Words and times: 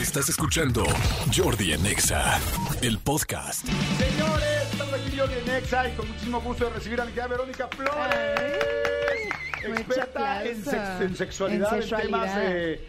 Estás 0.00 0.28
escuchando 0.28 0.84
Jordi 1.34 1.72
en 1.72 1.84
Exa, 1.86 2.38
el 2.82 2.98
podcast. 2.98 3.66
Señores, 3.66 4.68
estamos 4.72 4.94
aquí 4.94 5.18
Jordi 5.18 5.34
en 5.44 5.54
Exa 5.56 5.88
y 5.88 5.92
con 5.92 6.08
muchísimo 6.08 6.40
gusto 6.40 6.64
de 6.66 6.70
recibir 6.70 7.00
a 7.00 7.04
mi 7.04 7.10
querida 7.12 7.26
Verónica 7.26 7.68
Flores. 7.68 8.40
Experta 9.64 10.44
en, 10.44 10.62
plaza. 10.62 10.98
sex- 10.98 11.02
en 11.10 11.16
sexualidad, 11.16 11.74
En 11.76 11.82
en, 11.82 11.88
temas 11.88 12.30
sexualidad. 12.30 12.52
eh, 12.52 12.88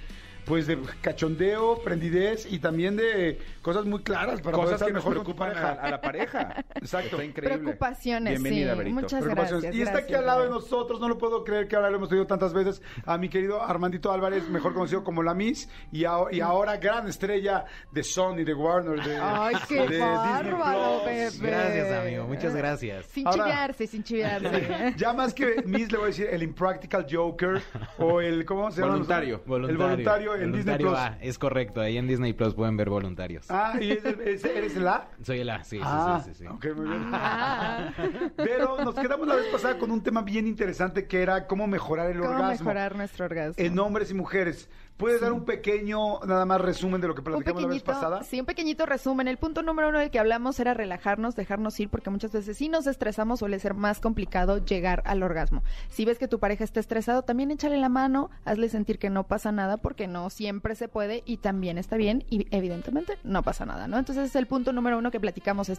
pues 0.50 0.66
de 0.66 0.80
cachondeo, 1.02 1.78
prendidez 1.84 2.52
y 2.52 2.58
también 2.58 2.96
de 2.98 3.38
cosas 3.62 3.86
muy 3.86 4.02
claras 4.02 4.42
para 4.42 4.58
Cosas 4.58 4.82
que 4.82 4.92
nos 4.92 5.06
mejor 5.06 5.14
tu 5.24 5.36
preocupan 5.36 5.56
a, 5.56 5.70
a 5.74 5.92
la 5.92 6.02
pareja. 6.02 6.66
Exacto. 6.76 7.12
Está 7.18 7.24
increíble. 7.24 7.60
Preocupaciones, 7.60 8.32
Bienvenida, 8.42 8.72
sí. 8.74 8.78
Berito. 8.80 8.96
Muchas 8.96 9.22
Preocupaciones. 9.22 9.64
gracias. 9.64 9.76
y 9.80 9.82
está 9.84 9.98
aquí 10.00 10.14
al 10.16 10.26
lado 10.26 10.44
de 10.46 10.50
nosotros, 10.50 11.00
no 11.00 11.08
lo 11.08 11.20
puedo 11.20 11.44
creer 11.44 11.68
que 11.68 11.76
ahora 11.76 11.92
lo 11.92 11.98
hemos 11.98 12.10
tenido 12.10 12.26
tantas 12.26 12.52
veces, 12.52 12.82
a 13.06 13.20
mi 13.20 13.30
querido 13.30 13.62
Armandito 13.62 14.12
Álvarez, 14.12 14.50
mejor 14.50 14.74
conocido 14.74 15.04
como 15.04 15.22
la 15.22 15.36
Miss, 15.36 15.70
y, 15.92 16.04
ahora, 16.06 16.36
y 16.36 16.42
ahora 16.42 16.78
gran 16.78 17.08
estrella 17.08 17.66
de 17.92 18.02
Sony, 18.04 18.38
de 18.44 18.54
Warner, 18.56 19.04
de, 19.04 19.18
Ay, 19.22 19.56
qué 19.68 19.76
de 19.76 19.82
Disney 19.84 20.00
bárbaro, 20.02 21.04
Plus. 21.04 21.40
bebé. 21.40 21.52
Gracias, 21.52 21.92
amigo. 22.02 22.24
Muchas 22.26 22.56
gracias. 22.56 23.06
Sin 23.06 23.28
Ahora- 23.28 23.44
chiviarse, 23.44 23.86
sin 23.88 24.04
chiviarse. 24.04 24.94
Ya 24.98 25.14
más 25.14 25.32
que 25.36 25.62
Miss 25.66 25.92
le 25.92 25.98
voy 26.00 26.06
a 26.06 26.08
decir 26.08 26.28
el 26.32 26.42
Impractical 26.42 27.06
Joker 27.10 27.62
o 28.00 28.20
el 28.20 28.46
¿cómo 28.46 28.72
se 28.72 28.82
llama? 28.82 28.94
Voluntario. 28.94 29.44
El 29.46 29.78
voluntario 29.78 30.39
en 30.44 30.52
Disney 30.52 30.78
Voluntario 30.78 30.88
Plus. 30.88 31.00
A, 31.00 31.18
es 31.22 31.38
correcto. 31.40 31.82
Ahí 31.82 31.98
en 31.98 32.08
Disney 32.08 32.34
Plus 32.34 32.54
pueden 32.56 32.78
ver 32.78 32.90
voluntarios. 32.90 33.46
Ah, 33.50 33.74
¿y 33.80 33.92
es 33.92 34.06
el- 34.06 34.22
es- 34.22 34.44
eres 34.46 34.76
el 34.76 34.88
A? 34.88 35.08
Soy 35.24 35.40
el 35.40 35.50
A, 35.50 35.64
sí, 35.64 35.78
sí, 35.78 35.84
ah, 35.86 36.22
sí, 36.24 36.32
sí, 36.34 36.44
sí. 36.44 36.48
ok, 36.48 36.66
muy 36.76 36.88
bien. 36.88 37.10
Ah. 37.14 37.94
Pero 38.38 38.84
nos 38.84 38.96
quedamos 38.96 39.28
la 39.28 39.36
vez 39.36 39.48
pasada 39.52 39.78
con 39.78 39.92
un 39.92 40.02
tema 40.02 40.22
bien 40.22 40.48
interesante 40.48 41.08
que 41.08 41.22
era 41.22 41.48
cómo 41.48 41.68
mejorar 41.68 42.10
el 42.12 42.20
¿Cómo 42.20 42.32
orgasmo 42.32 42.50
mejorar 42.66 42.96
nuestro 42.96 43.26
orgasmo? 43.26 43.54
en 43.58 43.80
hombres 43.80 44.12
y 44.12 44.14
mujeres. 44.14 44.70
¿Puedes 45.00 45.22
dar 45.22 45.32
un 45.32 45.46
pequeño, 45.46 46.20
nada 46.28 46.46
más, 46.46 46.60
resumen 46.60 47.00
de 47.00 47.08
lo 47.08 47.16
que 47.16 47.22
platicamos 47.22 47.62
la 47.62 47.70
vez 47.70 47.84
pasada? 47.84 48.22
sí, 48.24 48.42
un 48.42 48.46
pequeñito 48.46 48.86
resumen. 48.86 49.30
El 49.30 49.38
punto 49.38 49.64
número 49.64 49.88
uno 49.88 49.98
del 49.98 50.12
que 50.12 50.20
hablamos 50.20 50.60
era 50.60 50.74
relajarnos, 50.74 51.38
dejarnos 51.38 51.80
ir, 51.80 51.88
porque 51.88 52.10
muchas 52.10 52.34
veces 52.34 52.58
si 52.58 52.68
nos 52.68 52.86
estresamos 52.86 53.40
suele 53.40 53.60
ser 53.60 53.76
más 53.76 54.02
complicado 54.02 54.58
llegar 54.58 55.02
al 55.06 55.24
orgasmo. 55.24 55.64
Si 55.88 56.04
ves 56.04 56.20
que 56.20 56.28
tu 56.28 56.40
pareja 56.40 56.66
está 56.66 56.82
estresado, 56.82 57.22
también 57.22 57.50
échale 57.50 57.78
la 57.78 57.88
mano, 57.88 58.30
hazle 58.44 58.68
sentir 58.68 59.00
que 59.00 59.10
no 59.10 59.24
pasa 59.24 59.54
nada, 59.54 59.78
porque 59.78 60.06
no 60.10 60.30
siempre 60.30 60.76
se 60.76 60.90
puede 60.90 61.24
y 61.26 61.38
también 61.38 61.78
está 61.78 61.96
bien 61.96 62.26
y 62.30 62.48
evidentemente 62.52 63.18
no 63.24 63.42
pasa 63.42 63.66
nada, 63.66 63.88
¿no? 63.88 63.98
Entonces 63.98 64.26
es 64.26 64.36
el 64.36 64.48
punto 64.48 64.74
número 64.74 64.98
uno 64.98 65.12
que 65.12 65.22
platicamos 65.22 65.72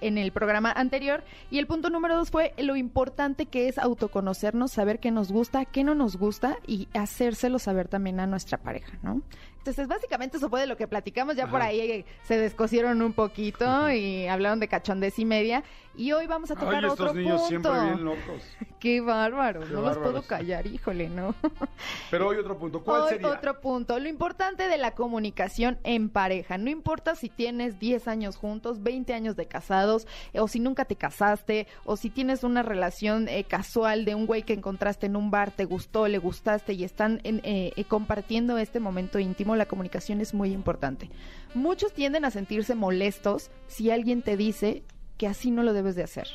en 0.00 0.18
el 0.18 0.32
programa 0.32 0.72
anterior. 0.72 1.22
Y 1.48 1.60
el 1.60 1.68
punto 1.68 1.90
número 1.90 2.16
dos 2.16 2.32
fue 2.32 2.52
lo 2.58 2.74
importante 2.74 3.46
que 3.46 3.68
es 3.68 3.78
autoconocernos, 3.78 4.72
saber 4.72 4.98
qué 4.98 5.12
nos 5.12 5.30
gusta, 5.30 5.64
qué 5.64 5.84
no 5.84 5.94
nos 5.94 6.16
gusta 6.16 6.56
y 6.66 6.88
hacérselo 6.92 7.60
saber 7.60 7.86
también 7.86 8.18
a 8.18 8.26
nuestra 8.26 8.63
pareja, 8.64 8.98
¿no? 9.02 9.22
Entonces, 9.64 9.88
básicamente 9.88 10.36
eso 10.36 10.50
fue 10.50 10.60
de 10.60 10.66
lo 10.66 10.76
que 10.76 10.86
platicamos. 10.86 11.36
Ya 11.36 11.46
por 11.46 11.62
ahí 11.62 12.04
se 12.22 12.36
descosieron 12.36 13.00
un 13.00 13.14
poquito 13.14 13.90
y 13.90 14.26
hablaron 14.26 14.60
de 14.60 14.68
cachondez 14.68 15.18
y 15.18 15.24
media. 15.24 15.64
Y 15.96 16.12
hoy 16.12 16.26
vamos 16.26 16.50
a 16.50 16.54
tocar 16.56 16.84
Ay, 16.84 16.90
estos 16.90 17.00
otro 17.00 17.14
niños 17.14 17.40
punto. 17.42 17.48
siempre 17.48 17.70
bien 17.84 18.04
locos. 18.04 18.42
Qué 18.80 19.00
bárbaro. 19.00 19.60
Qué 19.60 19.68
no 19.72 19.80
los 19.80 19.96
puedo 19.96 20.22
callar, 20.22 20.66
híjole, 20.66 21.08
¿no? 21.08 21.34
Pero 22.10 22.28
hoy 22.28 22.36
otro 22.36 22.58
punto. 22.58 22.82
¿Cuál 22.82 23.02
Hoy 23.02 23.08
sería? 23.10 23.28
otro 23.28 23.60
punto. 23.60 23.98
Lo 23.98 24.08
importante 24.08 24.68
de 24.68 24.76
la 24.76 24.90
comunicación 24.90 25.78
en 25.84 26.10
pareja. 26.10 26.58
No 26.58 26.68
importa 26.68 27.14
si 27.14 27.28
tienes 27.30 27.78
10 27.78 28.08
años 28.08 28.36
juntos, 28.36 28.82
20 28.82 29.14
años 29.14 29.36
de 29.36 29.46
casados, 29.46 30.06
o 30.34 30.48
si 30.48 30.58
nunca 30.60 30.84
te 30.84 30.96
casaste, 30.96 31.68
o 31.84 31.96
si 31.96 32.10
tienes 32.10 32.42
una 32.44 32.62
relación 32.62 33.28
eh, 33.28 33.44
casual 33.44 34.04
de 34.04 34.14
un 34.14 34.26
güey 34.26 34.42
que 34.42 34.52
encontraste 34.54 35.06
en 35.06 35.14
un 35.16 35.30
bar, 35.30 35.52
te 35.52 35.64
gustó, 35.64 36.08
le 36.08 36.18
gustaste 36.18 36.72
y 36.74 36.82
están 36.84 37.20
en, 37.22 37.38
eh, 37.44 37.72
eh, 37.76 37.84
compartiendo 37.84 38.58
este 38.58 38.80
momento 38.80 39.20
íntimo, 39.20 39.53
la 39.56 39.66
comunicación 39.66 40.20
es 40.20 40.34
muy 40.34 40.52
importante. 40.52 41.10
Muchos 41.54 41.92
tienden 41.92 42.24
a 42.24 42.30
sentirse 42.30 42.74
molestos 42.74 43.50
si 43.66 43.90
alguien 43.90 44.22
te 44.22 44.36
dice 44.36 44.82
que 45.18 45.26
así 45.26 45.50
no 45.50 45.62
lo 45.62 45.72
debes 45.72 45.94
de 45.94 46.04
hacer 46.04 46.28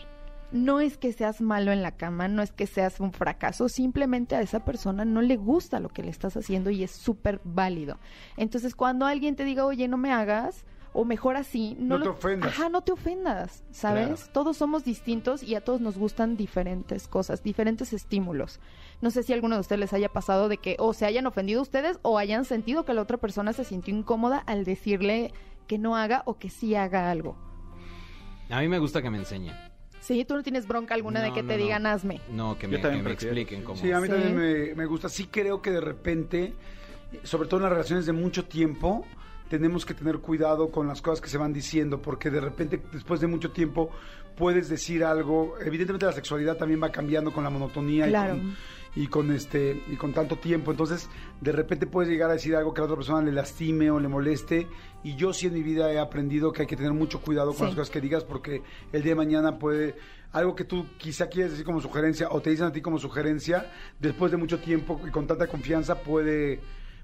no 0.51 0.79
es 0.79 0.97
que 0.97 1.13
seas 1.13 1.41
malo 1.41 1.71
en 1.71 1.81
la 1.81 1.95
cama, 1.95 2.27
no 2.27 2.41
es 2.41 2.51
que 2.51 2.67
seas 2.67 2.99
un 2.99 3.13
fracaso, 3.13 3.69
simplemente 3.69 4.35
a 4.35 4.41
esa 4.41 4.65
persona 4.65 5.05
no 5.05 5.21
le 5.21 5.37
gusta 5.37 5.79
lo 5.79 5.89
que 5.89 6.03
le 6.03 6.09
estás 6.09 6.35
haciendo 6.37 6.69
y 6.69 6.83
es 6.83 6.91
súper 6.91 7.39
válido. 7.43 7.99
Entonces, 8.37 8.75
cuando 8.75 9.05
alguien 9.05 9.35
te 9.35 9.43
diga, 9.43 9.65
oye, 9.65 9.87
no 9.87 9.97
me 9.97 10.11
hagas, 10.11 10.65
o 10.93 11.05
mejor 11.05 11.35
así, 11.35 11.75
no, 11.79 11.97
No 11.97 11.99
te 11.99 12.05
lo- 12.05 12.11
ofendas. 12.11 12.51
Ajá, 12.53 12.69
no 12.69 12.81
te 12.81 12.91
ofendas, 12.91 13.63
¿sabes? 13.71 14.07
Claro. 14.07 14.31
Todos 14.33 14.57
somos 14.57 14.83
distintos 14.83 15.43
y 15.43 15.55
a 15.55 15.61
todos 15.61 15.81
nos 15.81 15.97
gustan 15.97 16.35
diferentes 16.35 17.07
cosas, 17.07 17.43
diferentes 17.43 17.93
estímulos. 17.93 18.59
No 19.01 19.11
sé 19.11 19.23
si 19.23 19.31
a 19.31 19.35
alguno 19.35 19.55
de 19.55 19.61
ustedes 19.61 19.79
les 19.79 19.93
haya 19.93 20.09
pasado 20.09 20.49
de 20.49 20.57
que 20.57 20.75
o 20.79 20.93
se 20.93 21.05
hayan 21.05 21.27
ofendido 21.27 21.61
ustedes 21.61 21.99
o 22.01 22.17
hayan 22.17 22.43
sentido 22.45 22.85
que 22.85 22.93
la 22.93 23.01
otra 23.03 23.17
persona 23.17 23.53
se 23.53 23.63
sintió 23.63 23.95
incómoda 23.95 24.39
al 24.45 24.65
decirle 24.65 25.31
que 25.67 25.77
no 25.77 25.95
haga 25.95 26.23
o 26.25 26.37
que 26.39 26.49
sí 26.49 26.73
haga 26.75 27.11
algo. 27.11 27.37
A 28.49 28.61
mí 28.61 28.67
me 28.67 28.79
gusta 28.79 29.01
que 29.01 29.09
me 29.09 29.19
enseñen. 29.19 29.55
Sí, 30.01 30.25
tú 30.25 30.33
no 30.35 30.43
tienes 30.43 30.65
bronca 30.67 30.95
alguna 30.95 31.21
de 31.21 31.31
que 31.33 31.43
no, 31.43 31.49
te 31.49 31.57
no. 31.57 31.63
digan 31.63 31.85
hazme. 31.85 32.19
No, 32.31 32.57
que 32.57 32.63
Yo 32.63 32.69
me, 32.71 32.75
que 32.77 32.81
también 32.81 33.03
me 33.03 33.11
expliquen 33.11 33.63
cómo. 33.63 33.77
Sí, 33.79 33.91
a 33.91 33.99
mí 33.99 34.07
Sí. 34.07 34.13
también 34.13 34.35
me, 34.35 34.73
me 34.75 34.85
gusta. 34.85 35.07
Sí 35.09 35.27
creo 35.27 35.61
que 35.61 35.71
de 35.71 35.81
repente, 35.81 36.53
sobre 37.23 37.47
todo 37.47 37.57
en 37.59 37.63
las 37.63 37.71
relaciones 37.73 38.05
de 38.05 38.13
mucho 38.13 38.45
tiempo, 38.45 39.05
tenemos 39.49 39.85
que 39.85 39.93
tener 39.93 40.19
cuidado 40.19 40.69
con 40.71 40.87
las 40.87 41.01
cosas 41.01 41.21
que 41.21 41.29
se 41.29 41.37
van 41.37 41.53
diciendo, 41.53 42.01
porque 42.01 42.29
de 42.29 42.39
repente, 42.39 42.81
después 42.93 43.19
de 43.19 43.27
mucho 43.27 43.51
tiempo, 43.51 43.89
puedes 44.35 44.69
decir 44.69 45.03
algo. 45.03 45.55
Evidentemente 45.59 46.05
la 46.05 46.11
sexualidad 46.13 46.55
también 46.57 46.81
va 46.81 46.91
cambiando 46.91 47.31
con 47.33 47.43
la 47.43 47.49
monotonía 47.49 48.07
Claro. 48.07 48.35
y, 48.35 48.39
con, 48.39 48.55
y 48.95 49.07
con 49.07 49.31
este 49.31 49.83
y 49.87 49.95
con 49.97 50.13
tanto 50.13 50.37
tiempo. 50.37 50.71
Entonces, 50.71 51.09
de 51.41 51.51
repente 51.51 51.87
puedes 51.87 52.09
llegar 52.09 52.29
a 52.29 52.33
decir 52.33 52.55
algo 52.55 52.73
que 52.73 52.79
a 52.79 52.83
la 52.83 52.85
otra 52.85 52.95
persona 52.97 53.21
le 53.21 53.31
lastime 53.31 53.91
o 53.91 53.99
le 53.99 54.07
moleste. 54.07 54.67
Y 55.03 55.15
yo 55.15 55.33
sí 55.33 55.47
en 55.47 55.53
mi 55.53 55.63
vida 55.63 55.91
he 55.91 55.99
aprendido 55.99 56.51
que 56.53 56.61
hay 56.61 56.67
que 56.67 56.75
tener 56.77 56.93
mucho 56.93 57.19
cuidado 57.21 57.47
con 57.49 57.57
Sí. 57.57 57.63
las 57.65 57.75
cosas 57.75 57.89
que 57.89 58.01
digas, 58.01 58.23
porque 58.23 58.61
el 58.93 59.01
día 59.03 59.11
de 59.11 59.15
mañana 59.15 59.57
puede 59.59 59.95
algo 60.31 60.55
que 60.55 60.63
tú 60.63 60.85
quizá 60.99 61.27
quieres 61.27 61.51
decir 61.53 61.65
como 61.65 61.81
sugerencia 61.81 62.27
o 62.29 62.39
te 62.39 62.51
dicen 62.51 62.67
a 62.67 62.71
ti 62.71 62.81
como 62.81 62.99
sugerencia, 62.99 63.71
después 63.99 64.31
de 64.31 64.37
mucho 64.37 64.59
tiempo 64.59 65.01
y 65.07 65.09
con 65.09 65.25
tanta 65.25 65.47
confianza 65.47 66.01
puede, 66.01 66.59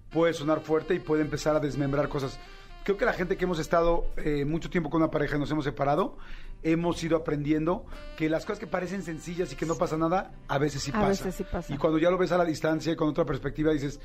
puede 0.09 0.33
sonar 0.33 0.61
fuerte 0.61 0.93
y 0.95 0.99
puede 0.99 1.21
empezar 1.21 1.55
a 1.55 1.59
desmembrar 1.59 2.09
cosas. 2.09 2.39
Creo 2.83 2.97
que 2.97 3.05
la 3.05 3.13
gente 3.13 3.35
que 3.35 3.45
hemos 3.45 3.57
estado 3.59 4.05
eh, 4.17 4.45
mucho 4.45 4.69
tiempo 4.69 4.89
con 4.91 5.01
una 5.01 5.09
pareja 5.09 5.37
y 5.37 5.39
nos 5.39 5.49
hemos 5.49 5.65
separado, 5.65 6.17
hemos 6.61 7.03
ido 7.03 7.17
aprendiendo 7.17 7.85
que 8.15 8.29
las 8.29 8.45
cosas 8.45 8.59
que 8.59 8.67
parecen 8.67 9.01
sencillas 9.01 9.51
y 9.51 9.55
que 9.55 9.65
no 9.65 9.75
pasa 9.75 9.97
nada, 9.97 10.31
a 10.47 10.57
veces 10.59 10.83
sí 10.83 10.91
A 10.91 10.99
pasa. 10.99 11.07
veces 11.09 11.35
sí 11.35 11.45
pasa. 11.51 11.73
Y 11.73 11.77
cuando 11.77 11.97
ya 11.97 12.11
lo 12.11 12.17
ves 12.17 12.31
a 12.31 12.37
la 12.37 12.45
distancia 12.45 12.93
y 12.93 12.95
con 12.95 13.09
otra 13.09 13.25
perspectiva 13.25 13.71
dices, 13.73 13.99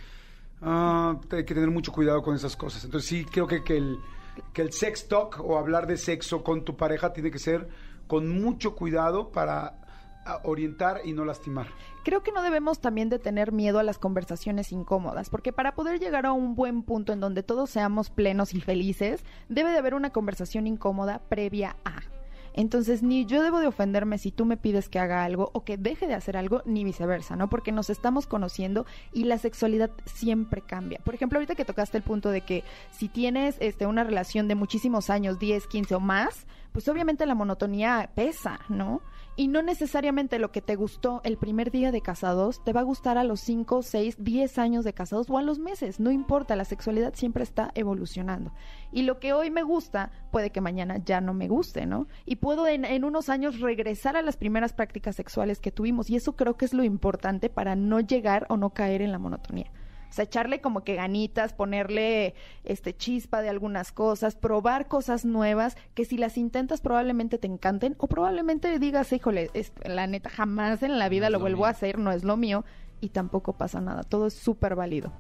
ah, 0.62 1.14
hay 1.30 1.44
que 1.44 1.54
tener 1.54 1.70
mucho 1.70 1.92
cuidado 1.92 2.22
con 2.22 2.34
esas 2.34 2.56
cosas. 2.56 2.84
Entonces 2.84 3.08
sí 3.08 3.24
creo 3.26 3.46
que, 3.46 3.62
que 3.62 3.76
el, 3.76 3.98
que 4.54 4.62
el 4.62 4.72
sex 4.72 5.08
talk 5.08 5.40
o 5.44 5.58
hablar 5.58 5.86
de 5.86 5.98
sexo 5.98 6.42
con 6.42 6.64
tu 6.64 6.74
pareja 6.76 7.12
tiene 7.12 7.30
que 7.30 7.38
ser 7.38 7.68
con 8.06 8.28
mucho 8.28 8.74
cuidado 8.74 9.30
para 9.30 9.74
orientar 10.42 11.00
y 11.04 11.12
no 11.12 11.25
lastimar. 11.25 11.66
Creo 12.04 12.22
que 12.22 12.32
no 12.32 12.42
debemos 12.42 12.81
también 12.81 13.08
de 13.08 13.19
tener 13.19 13.53
miedo 13.53 13.78
a 13.78 13.82
las 13.82 13.98
conversaciones 13.98 14.72
incómodas, 14.72 15.31
porque 15.31 15.53
para 15.53 15.75
poder 15.75 16.00
llegar 16.00 16.26
a 16.26 16.32
un 16.32 16.54
buen 16.54 16.82
punto 16.82 17.12
en 17.12 17.20
donde 17.20 17.42
todos 17.42 17.70
seamos 17.70 18.10
plenos 18.10 18.54
y 18.54 18.60
felices, 18.60 19.25
debe 19.48 19.70
de 19.70 19.78
haber 19.78 19.94
una 19.94 20.10
conversación 20.10 20.66
incómoda 20.66 21.20
previa 21.28 21.76
a. 21.84 22.00
Entonces, 22.53 23.03
ni 23.03 23.26
yo 23.26 23.42
debo 23.42 23.60
de 23.60 23.69
ofenderme 23.69 24.19
si 24.19 24.32
tú 24.32 24.44
me 24.44 24.56
pides 24.56 24.88
que 24.88 24.98
haga 24.98 25.25
algo 25.25 25.50
o 25.53 25.64
que 25.64 25.76
deje 25.76 26.06
de 26.06 26.14
hacer 26.14 26.36
algo, 26.36 26.62
ni 26.64 26.84
viceversa, 26.84 27.36
¿no? 27.36 27.48
Porque 27.48 27.72
nos 27.72 27.91
estamos 27.91 28.26
conociendo 28.26 28.86
y 29.12 29.25
la 29.25 29.38
sexualidad 29.38 29.91
siempre 30.04 30.60
cambia. 30.60 30.98
Por 31.04 31.14
ejemplo, 31.14 31.38
ahorita 31.38 31.54
que 31.54 31.64
tocaste 31.64 31.97
el 31.97 32.03
punto 32.03 32.30
de 32.30 32.41
que 32.41 32.64
si 32.91 33.09
tienes 33.09 33.56
este, 33.60 33.86
una 33.86 34.04
relación 34.04 34.48
de 34.48 34.56
muchísimos 34.56 35.10
años, 35.10 35.38
10, 35.38 35.66
15 35.69 35.94
o 35.94 36.00
más, 36.00 36.47
pues 36.72 36.88
obviamente 36.88 37.26
la 37.26 37.34
monotonía 37.34 38.10
pesa, 38.14 38.60
¿no? 38.69 39.00
Y 39.40 39.48
no 39.48 39.62
necesariamente 39.62 40.38
lo 40.38 40.52
que 40.52 40.60
te 40.60 40.76
gustó 40.76 41.22
el 41.24 41.38
primer 41.38 41.70
día 41.70 41.92
de 41.92 42.02
casados 42.02 42.62
te 42.62 42.74
va 42.74 42.80
a 42.80 42.84
gustar 42.84 43.16
a 43.16 43.24
los 43.24 43.40
5, 43.40 43.80
6, 43.80 44.16
10 44.22 44.58
años 44.58 44.84
de 44.84 44.92
casados 44.92 45.30
o 45.30 45.38
a 45.38 45.42
los 45.42 45.58
meses. 45.58 45.98
No 45.98 46.10
importa, 46.10 46.56
la 46.56 46.66
sexualidad 46.66 47.14
siempre 47.14 47.42
está 47.42 47.70
evolucionando. 47.74 48.52
Y 48.92 49.04
lo 49.04 49.18
que 49.18 49.32
hoy 49.32 49.50
me 49.50 49.62
gusta 49.62 50.12
puede 50.30 50.50
que 50.50 50.60
mañana 50.60 50.98
ya 51.03 51.22
no 51.22 51.32
me 51.32 51.48
guste, 51.48 51.86
¿no? 51.86 52.06
Y 52.26 52.36
puedo 52.36 52.68
en, 52.68 52.84
en 52.84 53.03
unos 53.03 53.30
años 53.30 53.60
regresar 53.60 54.15
a 54.15 54.20
las 54.20 54.36
primeras 54.36 54.74
prácticas 54.74 55.16
sexuales 55.16 55.59
que 55.59 55.72
tuvimos. 55.72 56.10
Y 56.10 56.16
eso 56.16 56.36
creo 56.36 56.59
que 56.59 56.66
es 56.66 56.74
lo 56.74 56.84
importante 56.84 57.48
para 57.48 57.76
no 57.76 58.00
llegar 58.00 58.44
o 58.50 58.59
no 58.59 58.74
caer 58.74 59.00
en 59.00 59.10
la 59.10 59.18
monotonía. 59.18 59.72
O 60.10 60.12
sea, 60.12 60.24
echarle 60.24 60.60
como 60.60 60.83
que 60.83 60.97
ganitas, 60.97 61.53
ponerle 61.53 62.34
este 62.65 62.95
chispa 62.97 63.41
de 63.42 63.48
algunas 63.48 63.92
cosas, 63.92 64.34
probar 64.34 64.89
cosas 64.89 65.24
nuevas 65.24 65.77
que 65.95 66.04
si 66.04 66.18
las 66.18 66.36
intentas 66.36 66.80
probablemente 66.80 67.39
te 67.39 67.47
encanten 67.47 67.95
o 67.98 68.09
probablemente 68.09 68.78
digas, 68.78 69.12
híjole, 69.12 69.51
es- 69.54 69.72
la 69.84 70.07
neta 70.07 70.28
jamás 70.28 70.83
en 70.83 70.98
la 70.98 71.09
vida 71.09 71.27
No 71.27 71.30
lo 71.34 71.39
lo 71.39 71.42
vuelvo 71.45 71.59
mío. 71.59 71.66
a 71.66 71.71
hacer, 71.71 71.98
no 71.98 72.10
es 72.12 72.24
lo 72.24 72.36
mío 72.36 72.65
y 73.01 73.10
tampoco 73.10 73.53
pasa 73.54 73.80
nada. 73.80 74.03
Todo 74.03 74.27
es 74.27 74.34
súper 74.34 74.74
válido. 74.74 75.12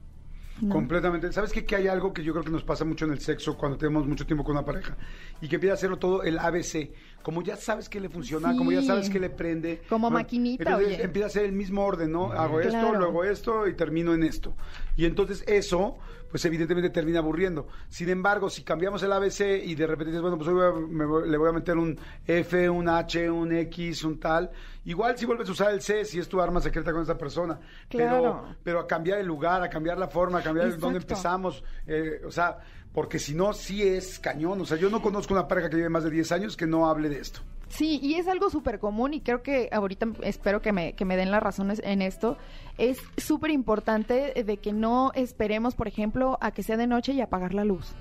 ¿No? 0.62 0.74
Completamente. 0.74 1.32
¿Sabes 1.32 1.52
qué? 1.52 1.64
Que 1.64 1.76
hay 1.76 1.88
algo 1.88 2.12
que 2.12 2.22
yo 2.22 2.32
creo 2.32 2.44
que 2.44 2.50
nos 2.50 2.62
pasa 2.64 2.84
mucho 2.84 3.04
en 3.04 3.12
el 3.12 3.20
sexo 3.20 3.56
cuando 3.56 3.78
tenemos 3.78 4.06
mucho 4.06 4.26
tiempo 4.26 4.44
con 4.44 4.56
una 4.56 4.64
pareja 4.64 4.96
y 5.40 5.48
que 5.48 5.56
empieza 5.56 5.72
a 5.72 5.74
hacerlo 5.74 5.98
todo 5.98 6.22
el 6.22 6.38
ABC. 6.38 6.90
Como 7.22 7.42
ya 7.42 7.56
sabes 7.56 7.88
que 7.88 8.00
le 8.00 8.08
funciona, 8.08 8.56
como 8.56 8.72
ya 8.72 8.82
sabes 8.82 9.10
que 9.10 9.20
le 9.20 9.28
prende. 9.30 9.82
Como 9.88 10.08
¿no? 10.08 10.14
maquinita, 10.14 10.62
Entonces 10.64 10.94
oye. 10.94 11.02
empieza 11.04 11.26
a 11.26 11.28
hacer 11.28 11.44
el 11.44 11.52
mismo 11.52 11.84
orden, 11.84 12.10
¿no? 12.12 12.32
Hago 12.32 12.60
esto, 12.60 12.70
Claro. 12.72 12.98
luego 12.98 13.24
esto 13.24 13.66
y 13.68 13.74
termino 13.74 14.14
en 14.14 14.22
esto. 14.22 14.54
Y 14.96 15.04
entonces 15.04 15.44
eso, 15.46 15.98
pues 16.30 16.42
evidentemente 16.46 16.88
termina 16.88 17.18
aburriendo. 17.18 17.66
Sin 17.88 18.08
embargo, 18.08 18.48
si 18.48 18.62
cambiamos 18.62 19.02
el 19.02 19.12
ABC 19.12 19.62
y 19.64 19.74
de 19.74 19.86
repente 19.86 20.06
dices, 20.12 20.22
bueno, 20.22 20.38
pues 20.38 20.48
hoy 20.48 20.54
voy 20.54 20.64
a- 20.66 20.86
me 20.88 21.04
voy- 21.04 21.28
le 21.28 21.36
voy 21.36 21.48
a 21.50 21.52
meter 21.52 21.76
un 21.76 21.98
F, 22.26 22.70
un 22.70 22.88
H, 22.88 23.30
un 23.30 23.52
X, 23.52 24.02
un 24.04 24.18
tal. 24.18 24.50
Igual 24.86 25.18
si 25.18 25.26
vuelves 25.26 25.46
a 25.50 25.52
usar 25.52 25.72
el 25.74 25.82
C, 25.82 26.06
si 26.06 26.18
es 26.18 26.26
tu 26.28 26.40
arma 26.40 26.58
secreta 26.62 26.90
con 26.90 27.02
esa 27.02 27.18
persona. 27.18 27.60
Claro. 27.90 28.44
Pero, 28.46 28.56
pero 28.64 28.80
a 28.80 28.86
cambiar 28.86 29.18
el 29.18 29.26
lugar, 29.26 29.62
a 29.62 29.68
cambiar 29.68 29.98
la 29.98 30.08
forma, 30.08 30.38
a 30.38 30.42
cambiar 30.50 30.66
el- 30.74 30.80
dónde 30.80 30.98
Exacto. 30.98 31.14
empezamos. 31.14 31.64
eh, 31.86 32.20
o 32.26 32.30
sea, 32.30 32.58
porque 32.92 33.18
si 33.18 33.34
no, 33.34 33.52
sí 33.52 33.82
es 33.82 34.18
cañón. 34.18 34.60
O 34.60 34.64
sea, 34.66 34.76
yo 34.76 34.90
no 34.90 35.00
conozco 35.00 35.32
una 35.34 35.46
pareja 35.48 35.70
que 35.70 35.76
lleve 35.76 35.88
más 35.88 36.04
de 36.04 36.10
10 36.10 36.32
años 36.32 36.56
que 36.56 36.66
no 36.66 36.88
hable 36.90 37.08
de 37.08 37.20
esto. 37.20 37.40
Sí, 37.68 38.00
y 38.02 38.14
es 38.14 38.26
algo 38.26 38.50
súper 38.50 38.80
común 38.80 39.14
y 39.14 39.20
creo 39.20 39.42
que 39.44 39.68
ahorita 39.70 40.08
espero 40.24 40.60
que 40.60 40.72
me, 40.72 40.94
que 40.94 41.04
me 41.04 41.16
den 41.16 41.30
las 41.30 41.40
razones 41.40 41.80
en 41.84 42.02
esto. 42.02 42.36
Es 42.78 42.98
súper 43.16 43.52
importante 43.52 44.42
de 44.44 44.56
que 44.56 44.72
no 44.72 45.12
esperemos, 45.14 45.76
por 45.76 45.86
ejemplo, 45.86 46.36
a 46.40 46.50
que 46.50 46.64
sea 46.64 46.76
de 46.76 46.88
noche 46.88 47.12
y 47.12 47.20
apagar 47.20 47.54
la 47.54 47.64
luz. 47.64 47.92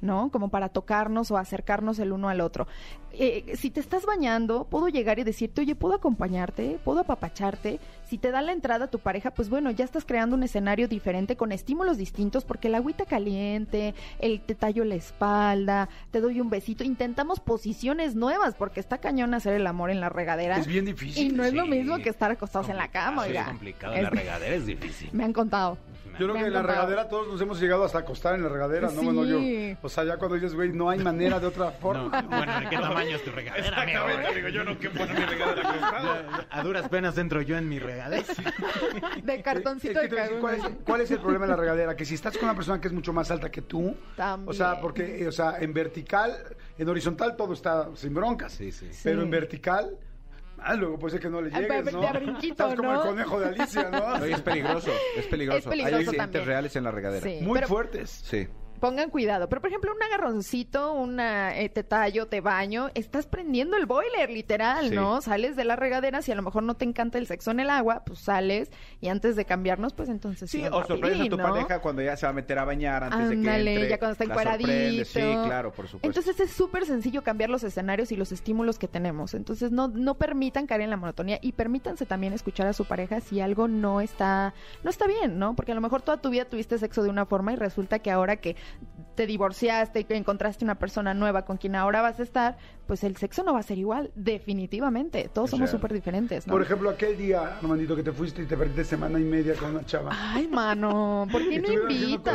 ¿No? 0.00 0.30
Como 0.30 0.48
para 0.48 0.68
tocarnos 0.70 1.30
o 1.30 1.36
acercarnos 1.36 1.98
el 1.98 2.12
uno 2.12 2.28
al 2.28 2.40
otro. 2.40 2.66
Eh, 3.12 3.54
si 3.56 3.70
te 3.70 3.80
estás 3.80 4.06
bañando, 4.06 4.64
puedo 4.70 4.88
llegar 4.88 5.18
y 5.18 5.24
decirte, 5.24 5.62
oye, 5.62 5.74
¿puedo 5.74 5.94
acompañarte? 5.94 6.78
¿Puedo 6.84 7.00
apapacharte? 7.00 7.80
Si 8.08 8.18
te 8.18 8.30
da 8.30 8.40
la 8.40 8.52
entrada 8.52 8.86
tu 8.88 8.98
pareja, 9.00 9.32
pues 9.32 9.48
bueno, 9.50 9.70
ya 9.72 9.84
estás 9.84 10.04
creando 10.04 10.36
un 10.36 10.42
escenario 10.44 10.86
diferente 10.88 11.36
con 11.36 11.50
estímulos 11.52 11.98
distintos 11.98 12.44
porque 12.44 12.68
el 12.68 12.76
agüita 12.76 13.04
caliente, 13.04 13.94
el 14.20 14.40
te 14.40 14.54
tallo 14.54 14.84
la 14.84 14.94
espalda, 14.94 15.88
te 16.12 16.20
doy 16.20 16.40
un 16.40 16.50
besito. 16.50 16.84
Intentamos 16.84 17.40
posiciones 17.40 18.14
nuevas 18.14 18.54
porque 18.54 18.80
está 18.80 18.98
cañón 18.98 19.34
hacer 19.34 19.54
el 19.54 19.66
amor 19.66 19.90
en 19.90 20.00
la 20.00 20.08
regadera. 20.08 20.56
Es 20.58 20.66
bien 20.66 20.84
difícil. 20.84 21.32
Y 21.32 21.34
no 21.34 21.44
es 21.44 21.52
lo 21.52 21.66
mismo 21.66 21.98
que 21.98 22.08
estar 22.10 22.30
acostados 22.30 22.68
en 22.68 22.76
la 22.76 22.88
cama. 22.88 23.26
Es 23.26 23.44
complicado, 23.44 23.94
Es- 23.94 24.02
la 24.04 24.10
regadera 24.10 24.54
es 24.54 24.66
difícil. 24.66 25.10
Me 25.12 25.24
han 25.24 25.32
contado. 25.32 25.78
Yo 26.20 26.26
creo 26.28 26.40
que 26.42 26.46
en 26.48 26.52
la 26.52 26.62
regadera 26.62 27.08
todos 27.08 27.28
nos 27.28 27.40
hemos 27.40 27.58
llegado 27.60 27.84
hasta 27.84 27.98
acostar 27.98 28.34
en 28.34 28.42
la 28.42 28.48
regadera, 28.48 28.90
¿no? 28.90 29.02
Bueno, 29.02 29.24
yo. 29.24 29.38
Sí. 29.38 29.76
O 29.82 29.88
sea, 29.88 30.04
ya 30.04 30.16
cuando 30.18 30.34
dices, 30.36 30.54
güey, 30.54 30.70
no 30.72 30.90
hay 30.90 30.98
manera 30.98 31.40
de 31.40 31.46
otra 31.46 31.66
No, 31.66 31.72
forma. 31.72 32.22
bueno, 32.28 32.60
¿de 32.60 32.68
qué 32.68 32.76
tamaño 32.76 33.16
es 33.16 33.24
tu 33.24 33.30
regadera, 33.30 33.82
amigo? 33.82 34.00
digo, 34.34 34.48
yo 34.48 34.64
no 34.64 34.78
que 34.78 34.90
poner 34.90 35.18
mi 35.18 35.24
regadera 35.24 35.70
acostado. 35.70 36.46
A 36.50 36.62
duras 36.62 36.88
penas 36.88 37.16
entro 37.18 37.40
yo 37.42 37.56
en 37.56 37.68
mi 37.68 37.78
regadera. 37.78 38.22
De 39.22 39.42
cartoncito 39.42 40.00
Es 40.00 40.08
que 40.08 40.14
de 40.14 40.28
te 40.28 40.34
voy 40.40 40.50
a 40.50 40.54
decir, 40.54 40.62
cagüín. 40.62 40.62
¿cuál, 40.62 40.72
es, 40.72 40.78
cuál 40.84 41.00
es 41.00 41.10
el 41.10 41.20
problema 41.20 41.46
de 41.46 41.50
la 41.52 41.56
regadera? 41.56 41.96
Que 41.96 42.04
si 42.04 42.14
estás 42.14 42.36
con 42.36 42.44
una 42.48 42.54
persona 42.54 42.80
que 42.80 42.88
es 42.88 42.94
mucho 42.94 43.12
más 43.12 43.30
alta 43.30 43.50
que 43.50 43.62
tú, 43.62 43.96
También. 44.16 44.48
o 44.48 44.52
sea, 44.52 44.80
porque, 44.80 45.22
eh, 45.22 45.28
o 45.28 45.32
sea, 45.32 45.58
en 45.58 45.72
vertical, 45.72 46.36
en 46.78 46.88
horizontal 46.88 47.36
todo 47.36 47.52
está 47.54 47.88
sin 47.94 48.14
broncas. 48.14 48.52
Sí, 48.52 48.72
sí. 48.72 48.88
Pero 49.02 49.20
Sí. 49.20 49.24
en 49.24 49.30
vertical, 49.30 49.96
ah, 50.62 50.74
luego 50.74 50.98
puede 50.98 51.12
ser 51.12 51.20
que 51.20 51.30
no 51.30 51.40
le 51.40 51.50
Ah, 51.54 51.60
llegues, 51.60 51.84
de- 51.86 51.92
¿no? 51.92 52.00
de 52.00 52.12
brinquito, 52.18 52.52
Estás 52.64 52.74
como 52.74 52.92
¿no? 52.92 53.02
el 53.02 53.08
conejo 53.08 53.40
de 53.40 53.46
Alicia, 53.48 53.90
¿no? 53.90 54.04
Oye, 54.22 54.32
es 54.32 54.40
peligroso, 54.42 54.90
es 55.16 55.26
peligroso. 55.26 55.58
Es 55.58 55.64
peligroso 55.66 55.96
Hay 55.96 56.02
accidentes 56.04 56.16
también. 56.16 56.46
reales 56.46 56.76
en 56.76 56.84
la 56.84 56.90
regadera. 56.90 57.22
Sí. 57.28 57.38
Muy 57.42 57.54
pero- 57.54 57.68
fuertes. 57.68 58.10
Sí. 58.10 58.48
Pongan 58.80 59.10
cuidado. 59.10 59.48
Pero, 59.48 59.60
por 59.60 59.68
ejemplo, 59.68 59.92
un 59.94 60.02
agarroncito, 60.02 60.92
una 60.94 61.58
eh, 61.58 61.68
te 61.68 61.84
tallo, 61.84 62.26
te 62.26 62.40
baño, 62.40 62.88
estás 62.94 63.26
prendiendo 63.26 63.76
el 63.76 63.86
boiler, 63.86 64.30
literal, 64.30 64.88
Sí. 64.88 64.94
¿no? 64.94 65.20
Sales 65.20 65.54
de 65.56 65.64
la 65.64 65.76
regadera, 65.76 66.22
si 66.22 66.32
a 66.32 66.34
lo 66.34 66.42
mejor 66.42 66.62
no 66.62 66.74
te 66.74 66.84
encanta 66.84 67.18
el 67.18 67.26
sexo 67.26 67.50
en 67.50 67.60
el 67.60 67.70
agua, 67.70 68.02
pues 68.06 68.20
sales 68.20 68.70
y 69.00 69.08
antes 69.08 69.36
de 69.36 69.44
cambiarnos, 69.44 69.92
pues 69.92 70.08
entonces... 70.08 70.50
Sí, 70.50 70.62
un 70.62 70.72
o 70.72 70.84
sorprendes 70.86 71.20
a 71.26 71.28
tu 71.28 71.36
pareja 71.36 71.80
cuando 71.80 72.02
ya 72.02 72.16
se 72.16 72.26
va 72.26 72.30
a 72.30 72.32
meter 72.32 72.58
a 72.58 72.64
bañar 72.64 73.04
antes 73.04 73.28
de 73.28 73.40
que 73.40 73.56
entre. 73.56 73.88
ya 73.88 73.98
cuando 73.98 74.12
está 74.12 74.24
encueradito. 74.24 75.04
Sí, 75.04 75.20
claro, 75.20 75.72
por 75.72 75.86
supuesto. 75.86 76.06
Entonces 76.06 76.40
es 76.40 76.50
súper 76.56 76.86
sencillo 76.86 77.22
cambiar 77.22 77.50
los 77.50 77.62
escenarios 77.64 78.12
y 78.12 78.16
los 78.16 78.32
estímulos 78.32 78.78
que 78.78 78.88
tenemos. 78.88 79.34
Entonces 79.34 79.70
no, 79.70 79.88
no 79.88 80.14
permitan 80.14 80.66
caer 80.66 80.80
en 80.82 80.90
la 80.90 80.96
monotonía 80.96 81.38
y 81.42 81.52
permítanse 81.52 82.06
también 82.06 82.32
escuchar 82.32 82.66
a 82.66 82.72
su 82.72 82.84
pareja 82.86 83.20
si 83.20 83.40
algo 83.40 83.68
no 83.68 84.00
está, 84.00 84.54
no 84.82 84.90
está 84.90 85.06
bien, 85.06 85.38
¿no? 85.38 85.54
Porque 85.54 85.72
a 85.72 85.74
lo 85.74 85.80
mejor 85.80 86.02
toda 86.02 86.16
tu 86.16 86.30
vida 86.30 86.44
tuviste 86.44 86.78
sexo 86.78 87.02
de 87.02 87.10
una 87.10 87.26
forma 87.26 87.52
y 87.52 87.56
resulta 87.56 87.98
que 87.98 88.10
ahora 88.10 88.36
que 88.36 88.56
te 89.14 89.26
divorciaste 89.26 90.00
y 90.00 90.12
encontraste 90.14 90.64
una 90.64 90.78
persona 90.78 91.14
nueva 91.14 91.44
con 91.44 91.56
quien 91.56 91.76
ahora 91.76 92.00
vas 92.00 92.20
a 92.20 92.22
estar, 92.22 92.56
pues 92.90 93.04
el 93.04 93.16
sexo 93.16 93.44
no 93.44 93.52
va 93.52 93.60
a 93.60 93.62
ser 93.62 93.78
igual, 93.78 94.10
definitivamente. 94.16 95.30
Todos 95.32 95.46
Es 95.46 95.50
somos 95.52 95.70
súper 95.70 95.92
diferentes, 95.92 96.44
¿no? 96.48 96.52
Por 96.54 96.60
ejemplo, 96.62 96.90
aquel 96.90 97.16
día, 97.16 97.58
Armandito, 97.62 97.94
que 97.94 98.02
te 98.02 98.10
fuiste 98.10 98.42
y 98.42 98.46
te 98.46 98.56
perdiste 98.56 98.82
semana 98.82 99.20
y 99.20 99.22
media 99.22 99.54
con 99.54 99.70
una 99.76 99.86
chava. 99.86 100.10
Ay, 100.12 100.48
mano, 100.48 101.24
¿por 101.30 101.40
qué 101.40 101.50
no 101.60 101.68
¿Estuvieron 101.68 101.86
haciendo 101.86 102.04
invitas? 102.08 102.32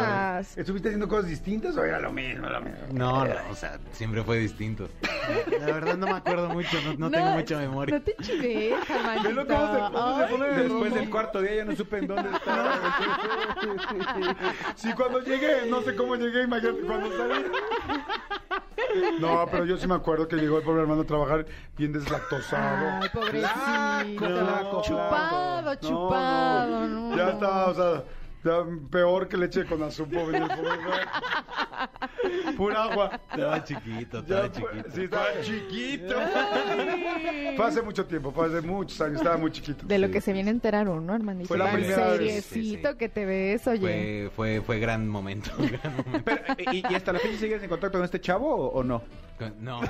cosas- 0.47 0.57
¿Estuviste 0.57 0.87
haciendo 0.87 1.09
cosas 1.09 1.29
distintas 1.29 1.75
o 1.75 1.83
era 1.83 1.99
lo 1.99 2.13
mismo? 2.13 2.47
Lo 2.47 2.61
mismo? 2.61 2.77
No, 2.93 3.25
no, 3.25 3.33
o 3.51 3.55
sea, 3.55 3.77
siempre 3.91 4.23
fue 4.23 4.37
distinto. 4.37 4.87
La 5.59 5.65
verdad 5.65 5.97
no 5.97 6.05
me 6.05 6.13
acuerdo 6.13 6.47
mucho, 6.47 6.77
no, 6.85 6.93
no 6.97 7.11
tengo 7.11 7.31
mucha 7.31 7.57
memoria. 7.57 7.95
No 7.97 8.01
te 8.01 8.15
chives, 8.21 8.75
Armandito. 8.89 9.41
Se- 9.45 10.21
se 10.21 10.31
pone 10.31 10.47
Después 10.55 10.93
del 10.93 11.09
cuarto 11.09 11.41
día 11.41 11.55
ya 11.57 11.65
no 11.65 11.75
supe 11.75 11.97
en 11.97 12.07
dónde 12.07 12.29
estaba. 12.33 12.79
Sí, 14.75 14.93
cuando 14.93 15.19
llegué, 15.21 15.65
no 15.69 15.81
sé 15.81 15.95
cómo 15.95 16.15
llegué, 16.15 16.43
imagínate 16.43 16.79
cuando 16.81 17.09
salí. 17.17 17.45
No, 19.19 19.47
pero 19.49 19.65
yo 19.65 19.77
sí 19.77 19.87
me 19.87 19.95
acuerdo 19.95 20.27
que 20.27 20.35
llegó 20.35 20.57
el 20.57 20.63
pobre 20.63 20.81
hermano 20.81 21.01
a 21.01 21.05
trabajar 21.05 21.45
bien 21.77 21.93
deslactosado. 21.93 23.01
Ay, 23.01 23.09
pobrecito. 23.09 24.81
Chupado, 24.81 25.61
flaco. 25.61 25.75
chupado. 25.75 26.87
No, 26.87 27.09
no. 27.09 27.17
Ya 27.17 27.29
estaba, 27.31 27.67
o 27.67 27.73
sea, 27.73 28.03
ya 28.45 28.63
peor 28.91 29.27
que 29.27 29.37
leche 29.37 29.65
con 29.65 29.81
azúcar. 29.83 30.25
Pura 32.55 32.83
agua. 32.83 33.19
Estaba 33.31 33.63
chiquito, 33.63 34.23
Ya 34.25 34.45
estaba 34.45 34.51
chiquito. 34.51 34.89
Sí, 34.93 35.01
estaba 35.03 35.27
chiquito. 35.41 36.15
Fue 37.57 37.65
hace 37.65 37.81
mucho 37.81 38.05
tiempo, 38.05 38.31
fue 38.31 38.45
hace 38.47 38.61
muchos 38.61 39.01
años, 39.01 39.17
estaba 39.17 39.37
muy 39.37 39.51
chiquito. 39.51 39.85
De 39.85 39.97
lo 39.99 40.09
que 40.11 40.21
se 40.21 40.31
viene 40.31 40.49
a 40.49 40.53
enterar 40.53 40.87
uno, 40.87 41.13
hermanito. 41.15 41.47
Fue 41.47 41.57
la 41.57 41.71
primera 41.71 42.07
vez. 42.11 42.45
seriecito 42.45 42.89
Sí, 42.89 42.93
sí. 42.93 42.97
que 42.97 43.09
te 43.09 43.25
ves, 43.25 43.67
oye. 43.67 43.79
Fue, 43.79 44.31
fue, 44.35 44.61
fue 44.61 44.79
gran 44.79 45.07
momento. 45.09 45.51
gran 45.57 45.95
momento. 46.05 46.21
Pero, 46.23 46.71
¿y, 46.71 46.83
y 46.87 46.95
hasta 46.95 47.13
la 47.13 47.19
fecha 47.19 47.37
sigues 47.37 47.63
en 47.63 47.69
contacto 47.69 47.97
con 47.97 48.05
este 48.05 48.21
chavo 48.21 48.53
o, 48.53 48.67
o 48.79 48.83
no? 48.83 49.01
No. 49.59 49.81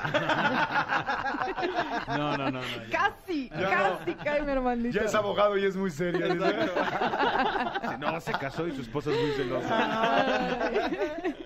No, 2.08 2.36
no, 2.38 2.38
no, 2.38 2.52
no. 2.52 2.62
Casi, 2.92 3.48
Ya 3.50 3.70
casi 4.04 4.14
cae 4.16 4.42
mi 4.42 4.52
hermanito. 4.52 4.98
Ya 4.98 5.06
es 5.06 5.14
abogado 5.14 5.56
y 5.58 5.66
es 5.66 5.76
muy 5.76 5.92
serio. 5.92 6.34
dice. 6.34 6.56
No, 8.00 8.20
se 8.20 8.34
casó 8.46 8.68
y 8.68 8.76
su 8.76 8.82
esposa 8.82 9.12
es 9.12 9.20
muy 9.20 9.32
celosa. 9.32 10.72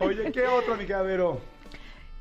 Oye, 0.01 0.33
¿qué 0.33 0.45
otro, 0.47 0.75
mi 0.75 0.83
Vero? 0.83 1.39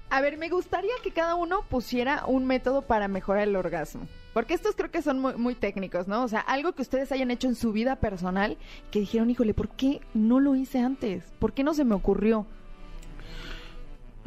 A 0.09 0.21
ver, 0.21 0.39
me 0.39 0.49
gustaría 0.51 0.93
que 1.03 1.11
cada 1.11 1.35
uno 1.35 1.63
pusiera 1.69 2.25
un 2.27 2.47
método 2.47 2.83
para 2.83 3.09
mejorar 3.09 3.49
el 3.49 3.57
orgasmo. 3.57 4.07
Porque 4.33 4.55
estos 4.55 4.77
creo 4.77 4.93
que 4.93 5.03
son 5.03 5.19
muy, 5.19 5.35
muy 5.35 5.57
técnicos, 5.57 6.07
¿no? 6.07 6.23
O 6.23 6.29
sea, 6.29 6.39
algo 6.39 6.75
que 6.75 6.83
ustedes 6.83 7.11
hayan 7.11 7.33
hecho 7.33 7.49
en 7.49 7.57
su 7.57 7.73
vida 7.73 7.97
personal 7.97 8.57
que 8.93 9.01
dijeron, 9.01 9.31
híjole, 9.31 9.53
¿por 9.53 9.69
qué 9.69 10.01
no 10.15 10.39
lo 10.39 10.55
hice 10.55 10.79
antes? 10.79 11.25
¿Por 11.41 11.55
qué 11.55 11.65
no 11.65 11.75
se 11.75 11.85
me 11.85 11.97
ocurrió? 11.97 12.47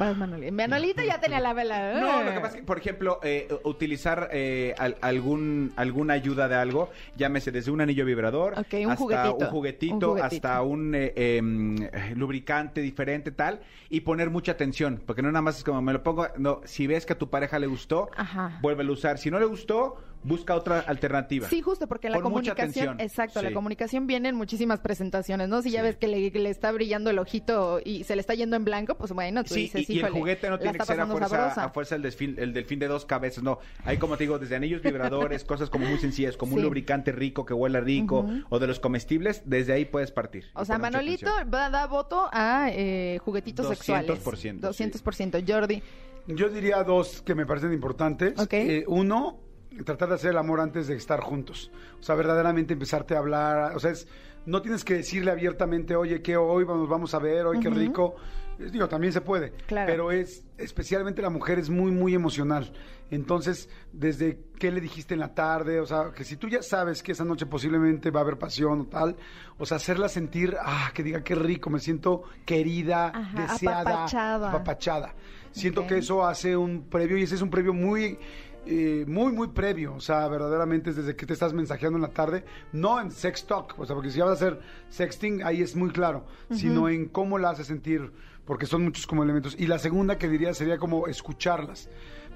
Vas, 0.01 0.17
Manolita. 0.17 0.51
Manolita 0.51 1.03
ya 1.05 1.19
tenía 1.19 1.39
la 1.39 1.53
vela. 1.53 1.91
¿eh? 1.91 2.01
No, 2.01 2.23
lo 2.23 2.31
que 2.33 2.39
pasa 2.39 2.55
es 2.55 2.61
que, 2.61 2.65
por 2.65 2.79
ejemplo, 2.79 3.19
eh, 3.21 3.47
utilizar 3.65 4.29
eh, 4.31 4.73
al- 4.79 4.97
algún 5.01 5.71
alguna 5.75 6.15
ayuda 6.15 6.47
de 6.47 6.55
algo, 6.55 6.89
llámese 7.17 7.51
desde 7.51 7.69
un 7.69 7.81
anillo 7.81 8.03
vibrador 8.03 8.53
Ok, 8.57 8.73
un 8.83 8.91
hasta 8.91 8.95
juguetito. 8.95 9.37
un 9.37 9.45
juguetito, 9.47 9.93
Un 9.93 10.01
juguetito. 10.17 10.47
hasta 10.47 10.61
un 10.63 10.95
eh, 10.95 11.13
em, 11.15 11.75
lubricante 12.15 12.81
diferente, 12.81 13.31
tal, 13.31 13.59
y 13.91 14.01
poner 14.01 14.31
mucha 14.31 14.53
atención, 14.53 15.01
porque 15.05 15.21
no 15.21 15.31
nada 15.31 15.43
más 15.43 15.57
es 15.59 15.63
como 15.63 15.81
me 15.83 15.93
lo 15.93 16.01
pongo, 16.01 16.27
no, 16.37 16.61
si 16.65 16.87
ves 16.87 17.05
que 17.05 17.13
a 17.13 17.17
tu 17.19 17.29
pareja 17.29 17.59
le 17.59 17.67
gustó, 17.67 18.09
Ajá. 18.17 18.57
vuélvelo 18.61 18.91
a 18.91 18.93
usar, 18.93 19.19
si 19.19 19.29
no 19.29 19.39
le 19.39 19.45
gustó, 19.45 19.97
busca 20.23 20.55
otra 20.55 20.79
alternativa. 20.81 21.47
Sí, 21.49 21.61
justo, 21.61 21.87
porque 21.87 22.09
la 22.09 22.21
comunicación, 22.21 22.99
exacto, 22.99 23.41
la 23.41 23.51
comunicación 23.53 24.07
viene 24.07 24.29
en 24.29 24.35
muchísimas 24.35 24.79
presentaciones, 24.79 25.49
¿no? 25.49 25.61
Si 25.61 25.71
ya 25.71 25.81
Sí. 25.81 25.87
ves 25.87 25.97
que 25.97 26.07
le, 26.07 26.49
está 26.49 26.71
brillando 26.71 27.09
el 27.09 27.19
ojito 27.19 27.79
y 27.83 28.03
se 28.03 28.15
le 28.15 28.21
está 28.21 28.33
yendo 28.33 28.55
en 28.55 28.63
blanco, 28.65 28.95
pues 28.95 29.11
bueno, 29.13 29.43
tú 29.43 29.53
Sí, 29.55 29.61
dices, 29.61 29.89
y, 29.89 29.93
y 29.93 29.95
el 29.99 30.05
"Híjole, 30.05 30.19
juguete 30.19 30.49
no 30.49 30.59
tiene 30.59 30.77
que 30.77 30.85
ser 30.85 30.99
a 30.99 31.07
fuerza, 31.07 31.29
sabrosa". 31.29 31.63
a 31.65 31.69
fuerza 31.69 31.95
el, 31.95 32.01
desfil, 32.01 32.35
el 32.39 32.53
delfín 32.53 32.79
de 32.79 32.87
dos 32.87 33.05
cabezas, 33.05 33.43
no. 33.43 33.59
Hay, 33.85 33.97
como 33.97 34.17
te 34.17 34.23
digo, 34.25 34.37
desde 34.39 34.55
anillos 34.55 34.81
vibradores, 34.81 35.43
cosas 35.43 35.69
como 35.69 35.85
muy 35.85 35.97
sencillas, 35.99 36.37
como 36.37 36.55
un 36.55 36.61
lubricante 36.61 37.11
rico 37.11 37.45
que 37.45 37.53
huela 37.53 37.79
rico, 37.79 38.25
o 38.49 38.59
de 38.59 38.67
los 38.67 38.79
comestibles, 38.79 39.41
desde 39.45 39.73
ahí 39.73 39.85
puedes 39.85 40.11
partir. 40.11 40.45
O 40.53 40.65
sea, 40.65 40.77
Manolito 40.77 41.31
va, 41.53 41.69
da 41.69 41.87
voto 41.87 42.29
a 42.31 42.69
eh, 42.71 43.17
juguetitos 43.23 43.65
200%, 43.67 43.75
sexuales. 43.75 44.23
200%. 44.61 45.43
Jordi. 45.47 45.81
Yo 46.27 46.49
diría 46.49 46.83
dos 46.83 47.21
que 47.23 47.33
me 47.35 47.45
parecen 47.45 47.73
importantes. 47.73 48.39
Ok. 48.39 48.53
Eh, 48.53 48.83
uno, 48.87 49.39
tratar 49.85 50.09
de 50.09 50.15
hacer 50.15 50.31
el 50.31 50.37
amor 50.37 50.59
antes 50.59 50.87
de 50.87 50.95
estar 50.95 51.19
juntos. 51.21 51.71
O 51.99 52.03
sea, 52.03 52.15
verdaderamente 52.15 52.73
empezarte 52.73 53.15
a 53.15 53.19
hablar. 53.19 53.75
O 53.75 53.79
sea, 53.79 53.91
es, 53.91 54.07
no 54.45 54.61
tienes 54.61 54.83
que 54.83 54.95
decirle 54.95 55.31
abiertamente, 55.31 55.95
oye, 55.95 56.21
que 56.21 56.35
hoy 56.37 56.65
nos 56.65 56.89
vamos 56.89 57.13
a 57.13 57.19
ver, 57.19 57.45
hoy 57.45 57.59
qué 57.59 57.69
rico. 57.69 58.15
Digo, 58.59 58.87
también 58.87 59.11
se 59.11 59.21
puede, 59.21 59.53
Claro. 59.65 59.87
pero 59.91 60.11
es 60.11 60.43
especialmente 60.59 61.23
la 61.23 61.31
mujer 61.31 61.57
es 61.57 61.71
muy 61.71 61.91
muy 61.91 62.13
emocional. 62.13 62.71
Entonces, 63.09 63.69
desde 63.91 64.39
qué 64.59 64.71
le 64.71 64.79
dijiste 64.81 65.15
en 65.15 65.19
la 65.19 65.33
tarde, 65.33 65.79
o 65.79 65.85
sea, 65.87 66.11
que 66.15 66.23
si 66.23 66.35
tú 66.37 66.47
ya 66.47 66.61
sabes 66.61 67.01
que 67.01 67.13
esa 67.13 67.25
noche 67.25 67.47
posiblemente 67.47 68.11
va 68.11 68.19
a 68.19 68.23
haber 68.23 68.37
pasión 68.37 68.81
o 68.81 68.85
tal, 68.85 69.15
o 69.57 69.65
sea, 69.65 69.77
hacerla 69.77 70.09
sentir, 70.09 70.55
ah, 70.61 70.91
que 70.93 71.01
diga 71.01 71.23
qué 71.23 71.33
rico, 71.33 71.71
me 71.71 71.79
siento 71.79 72.21
querida, 72.45 73.07
Ajá, 73.07 73.41
deseada, 73.41 73.81
apapachada. 73.81 74.49
apapachada. 74.49 75.15
Siento 75.51 75.87
que 75.87 75.97
eso 75.97 76.25
hace 76.25 76.55
un 76.55 76.83
previo 76.83 77.17
y 77.17 77.23
ese 77.23 77.35
es 77.35 77.41
un 77.41 77.49
previo 77.49 77.73
muy 77.73 78.19
eh, 78.65 79.05
muy, 79.07 79.31
muy 79.31 79.47
previo, 79.47 79.95
o 79.95 79.99
sea, 79.99 80.27
verdaderamente 80.27 80.91
es 80.91 80.95
desde 80.95 81.15
que 81.15 81.25
te 81.25 81.33
estás 81.33 81.51
mensajeando 81.51 81.97
en 81.97 82.03
la 82.03 82.09
tarde, 82.09 82.45
no 82.71 83.01
en 83.01 83.09
sex 83.09 83.47
talk, 83.47 83.73
o 83.79 83.85
sea, 83.85 83.95
porque 83.95 84.11
si 84.11 84.19
vas 84.19 84.29
a 84.29 84.33
hacer 84.33 84.59
sexting, 84.89 85.43
ahí 85.43 85.63
es 85.63 85.75
muy 85.75 85.89
claro, 85.89 86.25
sino 86.51 86.87
en 86.87 87.07
cómo 87.07 87.39
la 87.39 87.49
hace 87.49 87.63
sentir, 87.63 88.11
porque 88.45 88.67
son 88.67 88.83
muchos 88.83 89.07
como 89.07 89.23
elementos. 89.23 89.55
Y 89.57 89.65
la 89.65 89.79
segunda 89.79 90.19
que 90.19 90.29
diría 90.29 90.53
sería 90.53 90.77
como 90.77 91.07
escucharlas, 91.07 91.89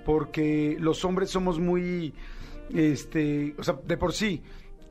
porque 0.04 0.78
los 0.80 1.06
hombres 1.06 1.30
somos 1.30 1.60
muy, 1.60 2.16
este, 2.74 3.54
o 3.60 3.64
sea, 3.64 3.76
de 3.86 3.96
por 3.96 4.12
sí, 4.12 4.42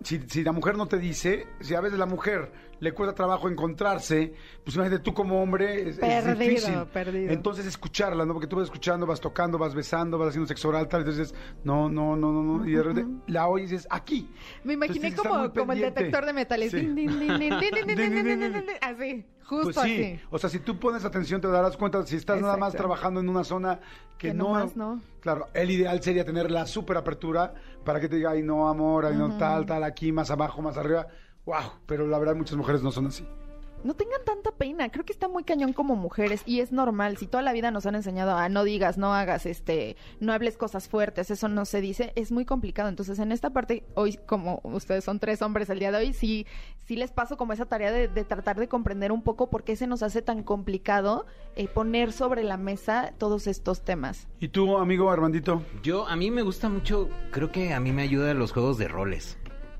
si, 0.05 0.21
si 0.29 0.45
la 0.45 0.53
mujer 0.53 0.77
no 0.77 0.87
te 0.87 0.99
dice, 0.99 1.49
si 1.61 1.75
a 1.75 1.81
veces 1.81 1.99
la 1.99 2.07
mujer 2.07 2.53
le 2.85 2.93
cuesta 2.93 3.15
trabajo 3.15 3.49
encontrarse, 3.49 4.35
pues 4.63 4.77
imagínate 4.77 5.03
tú 5.03 5.15
como 5.15 5.43
hombre 5.43 5.95
perdido. 5.95 6.87
Perdido. 6.93 7.33
Entonces 7.33 7.67
escucharla, 7.67 8.27
¿no? 8.27 8.35
Porque 8.35 8.47
tú 8.47 8.57
vas 8.57 8.65
escuchando, 8.65 9.07
vas 9.07 9.21
tocando, 9.21 9.59
vas 9.59 9.75
besando, 9.75 10.19
vas 10.19 10.29
haciendo 10.29 10.47
sexo 10.47 10.69
oral, 10.69 10.87
tal, 10.87 11.01
entonces 11.01 11.35
no, 11.65 11.89
no, 11.89 12.15
no, 12.15 12.31
no, 12.31 12.43
no. 12.43 12.69
y 12.69 12.73
de 12.73 12.83
repente 12.83 13.23
la 13.27 13.49
oyes 13.49 13.73
y 13.73 13.79
aquí. 13.89 14.29
Me 14.65 14.75
imaginé 14.75 15.15
como, 15.15 15.51
como 15.53 15.73
el 15.73 15.81
detector 15.81 16.27
de 16.27 16.33
metales. 16.35 16.75
Así, 16.75 16.87
justo 19.45 19.65
pues 19.65 19.79
así. 19.79 20.21
O 20.31 20.39
sea, 20.39 20.51
si 20.51 20.59
tú 20.59 20.79
pones 20.79 21.07
atención 21.07 21.41
te 21.41 21.49
darás 21.49 21.79
cuenta 21.79 22.07
si 22.07 22.17
estás 22.17 22.39
nada 22.41 22.59
más 22.59 22.75
trabajando 22.75 23.21
en 23.21 23.31
una 23.31 23.45
zona 23.45 23.81
que, 24.19 24.35
no, 24.35 24.45
nomás, 24.45 24.77
no, 24.77 25.01
Claro, 25.21 25.49
el 25.55 25.71
ideal 25.71 26.03
sería 26.03 26.25
tener 26.25 26.51
la 26.51 26.67
super 26.67 26.99
apertura 26.99 27.55
para 27.83 27.99
que 27.99 28.11
te 28.11 28.17
diga, 28.17 28.33
ay 28.33 28.43
no, 28.43 28.69
amor, 28.69 29.07
ay 29.07 29.17
no, 29.17 29.39
tal, 29.39 29.65
tal, 29.65 29.85
aquí, 29.85 30.13
más 30.13 30.31
abajo, 30.31 30.61
más 30.61 30.77
arriba 30.77 31.07
Wow, 31.47 31.73
pero 31.87 32.07
la 32.07 32.19
verdad 32.19 32.35
muchas 32.35 32.57
mujeres 32.57 32.83
no 32.83 32.91
son 32.91 33.07
así. 33.07 33.27
No 33.85 33.93
tengan 33.93 34.25
tanta 34.25 34.51
pena, 34.51 34.89
creo 34.89 35.05
que 35.05 35.13
está 35.13 35.29
muy 35.29 35.45
cañón 35.45 35.75
como 35.75 35.95
mujeres 35.95 36.43
y 36.47 36.61
es 36.61 36.73
normal. 36.73 37.19
Si 37.19 37.27
toda 37.27 37.43
la 37.43 37.53
vida 37.53 37.71
nos 37.71 37.85
han 37.85 37.95
enseñado 37.95 38.35
a 38.35 38.49
no 38.49 38.65
digas, 38.65 38.97
no 38.97 39.13
hagas, 39.13 39.45
este, 39.45 39.97
no 40.21 40.33
hables 40.33 40.57
cosas 40.57 40.89
fuertes, 40.89 41.31
eso 41.31 41.49
no 41.49 41.67
se 41.67 41.83
dice, 41.83 42.15
es 42.17 42.33
muy 42.33 42.47
complicado. 42.47 42.89
Entonces, 42.89 43.19
en 43.19 43.31
esta 43.31 43.51
parte, 43.51 43.85
hoy, 43.93 44.19
como 44.25 44.61
ustedes 44.63 45.05
son 45.05 45.19
tres 45.19 45.43
hombres 45.43 45.69
el 45.69 45.81
día 45.81 45.93
de 45.93 45.99
hoy, 45.99 46.13
sí, 46.15 46.47
sí 46.87 46.97
les 46.97 47.13
paso 47.13 47.37
como 47.37 47.53
esa 47.53 47.67
tarea 47.67 47.93
de, 47.93 48.09
de 48.09 48.25
tratar 48.25 48.59
de 48.59 48.69
comprender 48.69 49.13
un 49.13 49.21
poco 49.21 49.51
por 49.51 49.65
qué 49.65 49.77
se 49.77 49.87
nos 49.87 50.03
hace 50.03 50.23
tan 50.23 50.45
complicado 50.45 51.27
eh, 51.55 51.69
poner 51.69 52.13
sobre 52.13 52.43
la 52.43 52.57
mesa 52.57 53.13
todos 53.19 53.47
estos 53.47 53.85
temas. 53.85 54.29
¿Y 54.41 54.49
tú, 54.49 54.79
amigo 54.79 55.11
Armandito? 55.11 55.63
Yo, 55.83 56.09
a 56.09 56.17
mí 56.17 56.31
me 56.31 56.41
gusta 56.41 56.71
mucho, 56.71 57.11
creo 57.33 57.53
que 57.53 57.75
a 57.75 57.81
mí 57.81 57.93
me 57.93 58.01
ayudan 58.01 58.39
los 58.39 58.53
juegos 58.53 58.79
de 58.79 58.89
roles. 58.89 59.37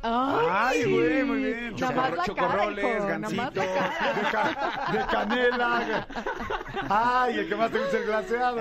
Ay, 0.07 0.83
sí. 0.83 0.93
güey, 0.93 1.25
muy 1.25 1.43
bien. 1.45 1.75
Nada 1.79 1.93
más 1.95 2.11
la 2.11 2.17
cara, 2.17 2.25
Chocorroles, 2.27 2.85
hijo, 2.85 3.05
nada 3.07 3.19
más 3.19 3.33
gansito. 3.55 3.61
la 3.61 3.75
cara. 3.75 4.13
De, 4.15 4.31
ca- 4.31 4.93
de 4.93 5.07
canela. 5.07 6.07
Ay, 6.91 7.39
el 7.39 7.49
que 7.49 7.57
más 7.57 7.71
te 7.71 7.79
gusta 7.79 7.97
el 7.99 8.05
glaseado. 8.05 8.59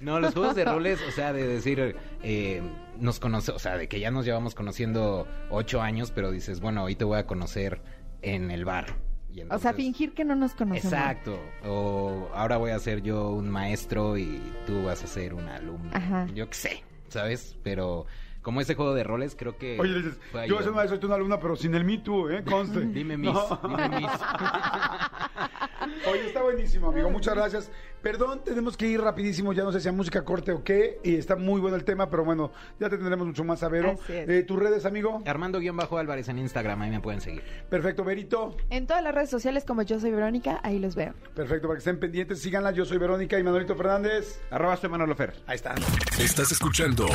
No, 0.00 0.20
los 0.20 0.32
juegos 0.34 0.54
de 0.54 0.64
roles, 0.64 1.00
o 1.06 1.10
sea, 1.10 1.32
de 1.32 1.46
decir, 1.46 1.96
eh, 2.22 2.62
nos 2.98 3.18
conoce, 3.18 3.52
o 3.52 3.58
sea, 3.58 3.76
de 3.76 3.88
que 3.88 3.98
ya 4.00 4.10
nos 4.10 4.24
llevamos 4.24 4.54
conociendo 4.54 5.26
ocho 5.50 5.80
años, 5.82 6.12
pero 6.14 6.30
dices, 6.30 6.60
bueno, 6.60 6.84
hoy 6.84 6.94
te 6.94 7.04
voy 7.04 7.18
a 7.18 7.26
conocer 7.26 7.80
en 8.22 8.50
el 8.50 8.64
bar. 8.64 8.86
Y 9.30 9.32
O 9.32 9.34
sea, 9.34 9.42
entonces- 9.42 9.76
fingir 9.76 10.14
que 10.14 10.24
no 10.24 10.34
nos 10.36 10.54
conocemos. 10.54 10.92
Exacto. 10.92 11.38
O 11.64 12.28
ahora 12.34 12.56
voy 12.56 12.70
a 12.70 12.78
ser 12.78 13.02
yo 13.02 13.30
un 13.30 13.48
maestro 13.50 14.16
y 14.16 14.40
tú 14.66 14.84
vas 14.84 15.02
a 15.02 15.06
ser 15.06 15.34
una 15.34 15.56
alumna. 15.56 15.90
Ajá. 15.96 16.26
Yo 16.34 16.48
qué 16.48 16.54
sé, 16.54 16.84
¿sabes? 17.08 17.56
Pero 17.62 18.06
como 18.48 18.62
ese 18.62 18.74
juego 18.74 18.94
de 18.94 19.04
roles, 19.04 19.36
creo 19.38 19.58
que. 19.58 19.78
Oye, 19.78 19.90
le 19.92 19.98
dices, 19.98 20.18
yo 20.48 20.62
soy 20.62 20.72
maestro, 20.72 20.96
soy 20.96 21.04
una 21.04 21.16
alumna, 21.16 21.38
pero 21.38 21.54
sin 21.54 21.74
el 21.74 21.84
Me 21.84 21.98
Too, 21.98 22.30
¿eh? 22.30 22.42
Conste. 22.48 22.80
Dime 22.86 23.14
mis, 23.18 23.30
No. 23.30 23.60
dime 23.62 23.88
mis. 23.90 24.08
Oye, 26.10 26.26
está 26.28 26.42
buenísimo, 26.42 26.88
amigo. 26.88 27.10
Muchas 27.10 27.34
gracias. 27.34 27.70
Perdón, 28.02 28.42
tenemos 28.44 28.76
que 28.76 28.86
ir 28.86 29.00
rapidísimo. 29.00 29.52
Ya 29.52 29.64
no 29.64 29.72
sé 29.72 29.80
si 29.80 29.88
a 29.88 29.92
música 29.92 30.24
corte 30.24 30.52
o 30.52 30.62
qué. 30.62 31.00
Y 31.02 31.16
está 31.16 31.36
muy 31.36 31.60
bueno 31.60 31.76
el 31.76 31.84
tema, 31.84 32.10
pero 32.10 32.24
bueno, 32.24 32.52
ya 32.78 32.88
te 32.88 32.96
tendremos 32.96 33.26
mucho 33.26 33.44
más 33.44 33.62
a 33.62 33.68
Vero. 33.68 33.96
Eh, 34.08 34.44
¿Tus 34.46 34.58
redes, 34.58 34.84
amigo? 34.84 35.22
Armando-Álvarez 35.26 36.28
en 36.28 36.38
Instagram, 36.38 36.82
ahí 36.82 36.90
me 36.90 37.00
pueden 37.00 37.20
seguir. 37.20 37.42
Perfecto, 37.68 38.04
Verito. 38.04 38.56
En 38.70 38.86
todas 38.86 39.02
las 39.02 39.14
redes 39.14 39.30
sociales 39.30 39.64
como 39.64 39.82
yo 39.82 40.00
soy 40.00 40.10
Verónica, 40.10 40.60
ahí 40.62 40.78
los 40.78 40.94
veo. 40.94 41.14
Perfecto, 41.34 41.68
para 41.68 41.76
que 41.76 41.78
estén 41.78 41.98
pendientes, 41.98 42.40
síganla. 42.40 42.70
Yo 42.72 42.84
soy 42.84 42.98
Verónica 42.98 43.38
y 43.38 43.42
Manuelito 43.42 43.74
Fernández. 43.76 44.40
Arroba 44.50 44.76
soy 44.76 44.90
Manolo 44.90 45.14
Fer. 45.14 45.34
Ahí 45.46 45.56
está. 45.56 45.74
Estás 46.18 46.52
escuchando 46.52 47.06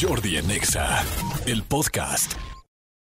Jordi 0.00 0.36
en 0.36 0.50
Exa, 0.50 1.02
el 1.46 1.62
podcast. 1.62 2.59